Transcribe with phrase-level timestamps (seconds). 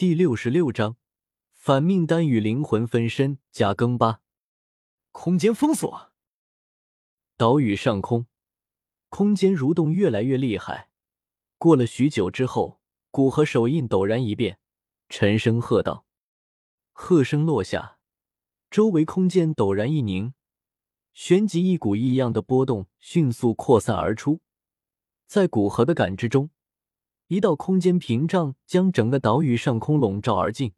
[0.00, 0.96] 第六十六章
[1.52, 4.22] 反命丹与灵魂分身加更八，
[5.12, 6.10] 空间封锁。
[7.36, 8.24] 岛屿上空，
[9.10, 10.88] 空间蠕动越来越厉害。
[11.58, 14.58] 过了许久之后，古河手印陡然一变，
[15.10, 16.06] 沉声喝道
[16.92, 17.98] ：“喝声落下，
[18.70, 20.32] 周围空间陡然一凝，
[21.12, 24.40] 旋即一股异样的波动迅速扩散而出。
[25.26, 26.48] 在古河的感知中。”
[27.30, 30.72] 一道空间屏障将整个岛屿上空笼罩而尽。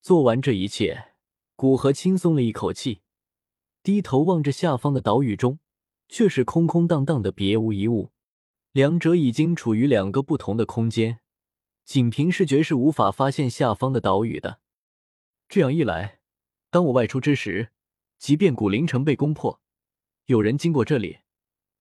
[0.00, 1.14] 做完这一切，
[1.56, 3.02] 古河轻松了一口气，
[3.82, 5.58] 低头望着下方的岛屿中，
[6.08, 8.12] 却是空空荡荡的，别无一物。
[8.70, 11.18] 两者已经处于两个不同的空间，
[11.84, 14.60] 仅凭视觉是无法发现下方的岛屿的。
[15.48, 16.20] 这样一来，
[16.70, 17.70] 当我外出之时，
[18.18, 19.60] 即便古灵城被攻破，
[20.26, 21.18] 有人经过这里，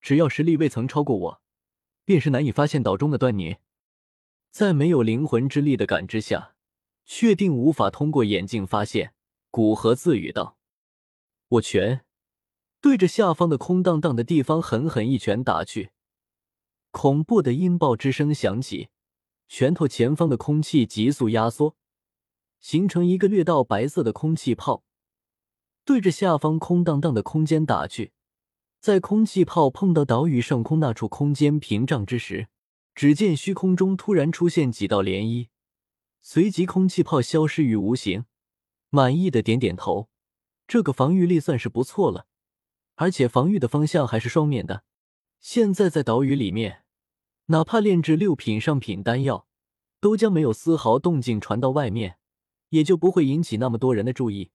[0.00, 1.42] 只要实力未曾超过我，
[2.04, 3.56] 便是难以发现岛中的端倪。
[4.52, 6.54] 在没有灵魂之力的感知下，
[7.06, 9.14] 确定无法通过眼镜发现。
[9.50, 10.58] 古河自语道
[11.48, 12.04] ：“我拳
[12.78, 15.92] 对着下方的空荡荡的地方狠狠一拳打去，
[16.90, 18.90] 恐怖的音爆之声响起，
[19.48, 21.74] 拳头前方的空气急速压缩，
[22.60, 24.84] 形成一个略道白色的空气泡，
[25.86, 28.12] 对着下方空荡荡的空间打去。
[28.80, 32.48] 在空气泡碰到岛屿上空那处空间屏障之时。”
[32.94, 35.48] 只见虚空中突然出现几道涟漪，
[36.20, 38.26] 随即空气泡消失于无形。
[38.90, 40.10] 满意的点点头，
[40.66, 42.26] 这个防御力算是不错了，
[42.96, 44.84] 而且防御的方向还是双面的。
[45.40, 46.84] 现在在岛屿里面，
[47.46, 49.46] 哪怕炼制六品上品丹药，
[49.98, 52.18] 都将没有丝毫动静传到外面，
[52.68, 54.50] 也就不会引起那么多人的注意。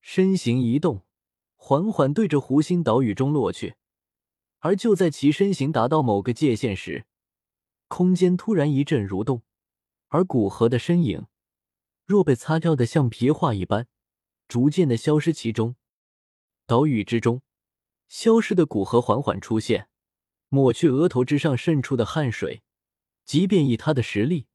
[0.00, 1.02] 身形一动，
[1.54, 3.76] 缓缓对着湖心岛屿中落去。
[4.60, 7.04] 而就在其身形达到某个界限时，
[7.94, 9.42] 空间突然一阵蠕动，
[10.08, 11.26] 而古河的身影
[12.06, 13.86] 若被擦掉的像皮画一般，
[14.48, 15.76] 逐渐的消失其中。
[16.64, 17.42] 岛屿之中，
[18.08, 19.90] 消失的古河缓缓出现，
[20.48, 22.62] 抹去额头之上渗出的汗水。
[23.26, 24.46] 即便以他的实力，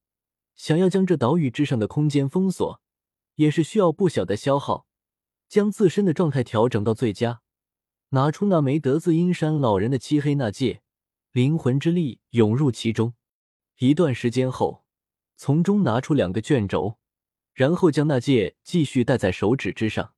[0.56, 2.82] 想要将这岛屿之上的空间封锁，
[3.36, 4.88] 也是需要不小的消耗。
[5.48, 7.42] 将自身的状态调整到最佳，
[8.10, 10.82] 拿出那枚得自阴山老人的漆黑那戒，
[11.32, 13.14] 灵魂之力涌入其中。
[13.80, 14.84] 一段时间后，
[15.36, 16.98] 从中拿出两个卷轴，
[17.54, 20.16] 然后将那戒继续戴在手指之上。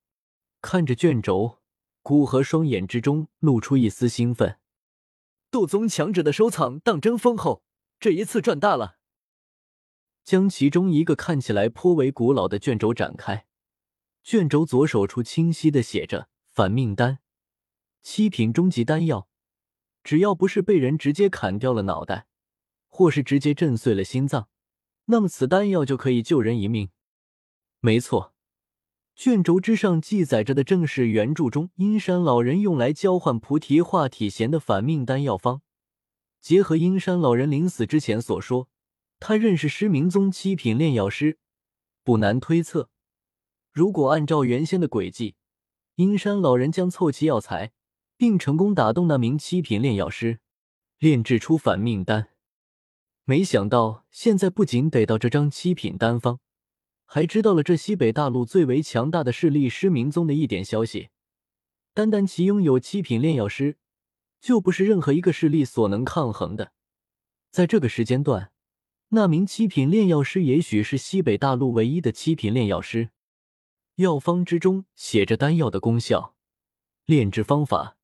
[0.61, 1.59] 看着卷轴，
[2.01, 4.59] 古河双眼之中露出一丝兴奋。
[5.51, 7.63] 斗宗强者的收藏当真丰厚，
[7.99, 8.99] 这一次赚大了。
[10.23, 13.45] 将其中一个看起来颇为古老的卷轴展开，
[14.23, 17.19] 卷轴左手处清晰的写着“反命丹，
[18.01, 19.27] 七品终极丹药，
[20.01, 22.27] 只要不是被人直接砍掉了脑袋。”
[22.89, 24.49] 或是直接震碎了心脏，
[25.05, 26.89] 那么此丹药就可以救人一命。
[27.79, 28.33] 没错，
[29.15, 35.61] 卷轴之上记载着的正是原著中阴山老人用来交换菩提化体弦的反命丹药方。
[36.41, 38.67] 结合阴山老人临死之前所说，
[39.19, 41.37] 他认识失明宗七品炼药师，
[42.03, 42.89] 不难推测，
[43.71, 45.35] 如果按照原先的轨迹，
[45.95, 47.71] 阴山老人将凑齐药材，
[48.15, 50.39] 并成功打动那名七品炼药师，
[50.97, 52.29] 炼制出反命丹。
[53.29, 56.39] 没想到现在不仅得到这张七品丹方，
[57.05, 61.09] 还知道了这西北大陆最为强大的势力失明宗的一点消息。
[61.93, 63.77] 单单其拥有七品炼药师，
[64.41, 66.71] 就不是任何一个势力所能抗衡的。
[67.51, 68.51] 在这个时间段，
[69.09, 73.11] 那名七品炼药师也许是西北大陆唯一的七品炼药师。
[73.97, 76.33] 药方之中写着丹药的功效、
[77.05, 77.95] 炼制方法，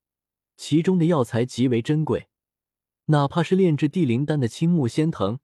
[0.55, 2.27] 其中的药材极为珍贵。
[3.07, 5.37] 哪怕是炼制地灵丹的青木仙藤，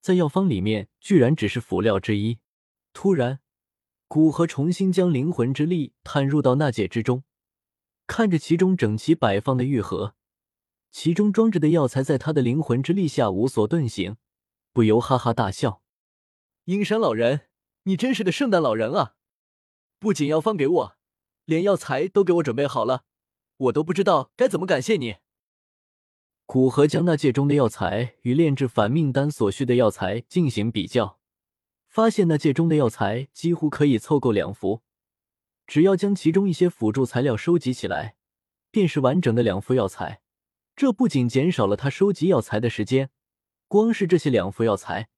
[0.00, 2.38] 在药方里面居然只是辅料之一。
[2.92, 3.40] 突然，
[4.06, 7.24] 古河重新将灵魂之力探入到纳戒之中，
[8.06, 10.14] 看着其中整齐摆放的玉盒，
[10.92, 14.16] 其中装着的药材，在他的灵魂之力下无所遁形，
[14.72, 15.82] 不由哈哈大笑
[16.66, 17.48] ：“阴山老人，
[17.84, 19.14] 你真是个圣诞老人啊！
[19.98, 20.96] 不仅药方给我，
[21.46, 23.02] 连药材都给我准备好了，
[23.56, 25.16] 我都不知道该怎么感谢你。”
[26.52, 31.18] 古河将那界中的药材与炼制反命丹所需的药材进行比较，
[31.88, 34.82] 发现那界中的药材几乎可以凑够两副，
[35.66, 38.16] 只要将其中一些辅助材料收集起来，
[38.70, 40.20] 便是完整的两副药材。
[40.76, 43.08] 这不仅减少了他收集药材的时间，
[43.66, 45.08] 光是这些两副药材，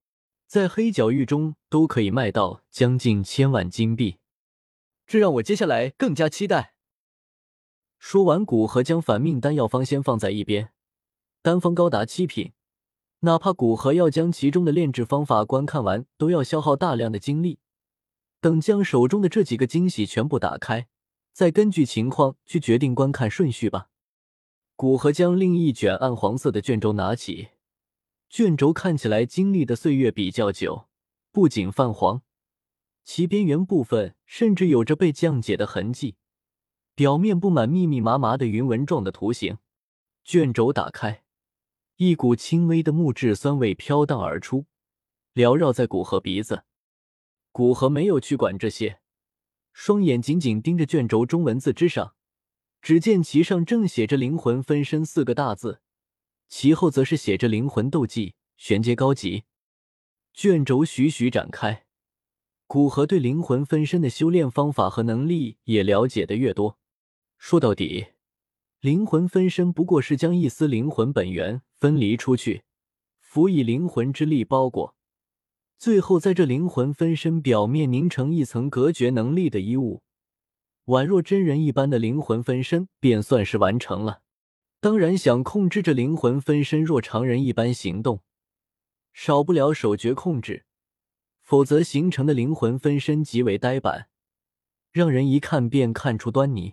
[0.47, 4.19] 在黑角域中都可以卖到将近千万金币，
[5.05, 6.75] 这让我接下来更加期待。
[7.99, 10.71] 说完，古河将反命丹药方先放在一边。
[11.45, 12.53] 丹方高达七品，
[13.21, 17.59] 哪怕古河要将其中的炼制方法观看完，都要消耗大量的精力。
[18.41, 20.89] 等将手中的这几个惊喜全部打开，
[21.35, 23.91] 再根据情况去决定观看顺序吧。
[24.75, 27.49] 古河将另一卷暗黄色的卷轴拿起，
[28.31, 30.87] 卷轴看起来经历的岁月比较久，
[31.31, 32.23] 不仅泛黄，
[33.05, 36.17] 其边缘部分甚至有着被降解的痕迹，
[36.95, 39.59] 表面布满密密麻麻的云纹状的图形。
[40.25, 41.24] 卷轴打开。
[41.97, 44.67] 一股轻微的木质酸味飘荡而出，
[45.33, 46.65] 缭绕在古河鼻子。
[47.53, 48.99] 古河没有去管这些，
[49.73, 52.17] 双眼紧紧盯着卷轴中文字之上。
[52.83, 55.81] 只见其上正写着“灵魂分身”四个大字，
[56.49, 59.45] 其后则是写着“灵魂斗技玄阶高级”。
[60.35, 61.87] 卷轴徐徐展开，
[62.67, 66.81] 古河对灵魂分身的修炼方法和能力也了解的越多。
[67.39, 68.09] 说到底。
[68.81, 72.63] 灵魂分身不过是将一丝灵魂本源分离出去，
[73.21, 74.97] 辅以灵魂之力包裹，
[75.77, 80.03] 最后在这灵魂分身表面凝成一层隔绝能力的衣物，
[80.87, 84.23] 宛若真人一般的灵魂分身便算是完成了。
[84.81, 88.23] 当然，想控制这灵魂分身若常人一般行动，
[89.13, 90.65] 少不了手诀控制，
[91.43, 94.09] 否则形成的灵魂分身极为呆板，
[94.91, 96.73] 让人一看便看出端倪。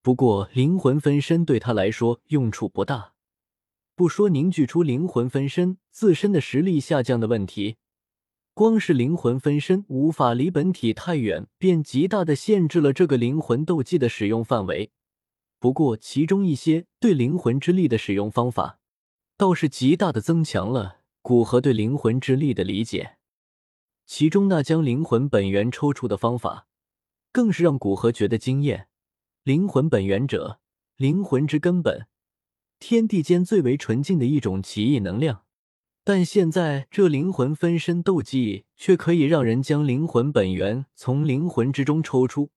[0.00, 3.12] 不过，灵魂分身对他来说用处不大。
[3.96, 7.78] 不说凝聚出灵魂分身自身的实力下降的问题，
[8.52, 14.90] 光是灵魂分身无法离本体太远，便极大的限制了这个灵魂斗技的使用范围。
[15.58, 18.80] 不过，其中一些对灵魂之力的使用方法，
[19.38, 23.16] 倒是极大的增强了古河对灵魂之力的理解。
[24.04, 26.66] 其中那将灵魂本源抽出的方法，
[27.32, 28.88] 更是让古河觉得惊艳。
[29.42, 30.60] 灵魂本源者，
[30.96, 32.06] 灵魂之根本，
[32.78, 35.44] 天地间最为纯净的一种奇异能量。
[36.04, 42.50] 但现在这灵魂分身斗技却可以让人将灵魂本源从灵魂之中抽出，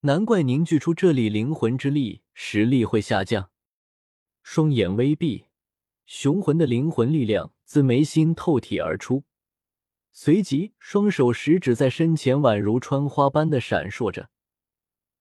[0.00, 3.48] 难怪凝聚出这里灵魂之力实力会下降。
[4.42, 5.46] 双眼微闭，
[6.04, 9.24] 雄浑的灵魂力量自眉心透体而出，
[10.12, 14.28] 随即双手食指在身前宛如穿花般的闪烁着。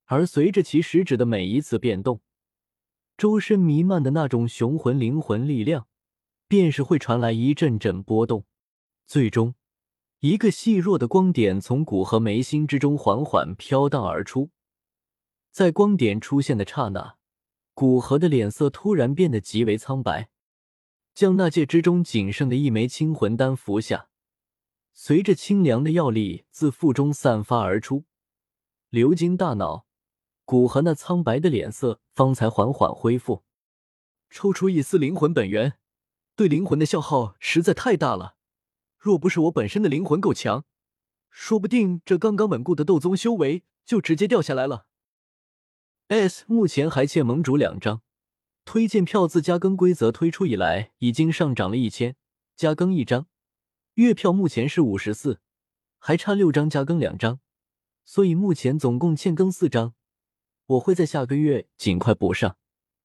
[0.05, 2.21] 而随着其食指的每一次变动，
[3.17, 5.87] 周身弥漫的那种雄浑灵魂力量，
[6.47, 8.45] 便是会传来一阵阵波动。
[9.07, 9.55] 最终，
[10.19, 14.51] 一个细弱的光点从骨和眉心之中缓缓飘荡而出。
[15.49, 17.15] 在光点出现的刹那，
[17.73, 20.29] 古河的脸色突然变得极为苍白，
[21.15, 24.09] 将那戒之中仅剩的一枚清魂丹服下，
[24.93, 28.05] 随着清凉的药力自腹中散发而出，
[28.91, 29.87] 流经大脑。
[30.47, 33.44] 古河那苍白的脸色方才缓缓恢复。
[34.29, 35.73] 抽出一丝灵魂本源，
[36.38, 38.38] 对灵魂的消耗实在太大了。
[38.97, 40.63] 若不是我本身的灵魂够强，
[41.29, 44.85] 说不定这刚刚稳固的斗宗修为就直接掉下来了。
[46.07, 48.01] S 目前还欠盟主两张
[48.63, 52.15] 推荐票，自加更规则推出以来，已经上涨了一千，
[52.55, 53.27] 加更一张。
[53.95, 55.41] 月票目前是五十四，
[56.00, 57.41] 还差六张加更两张，
[58.05, 59.93] 所以目前总共欠更四张。
[60.67, 62.57] 我会在下个月尽快补上。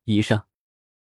[0.04, 0.51] 以上。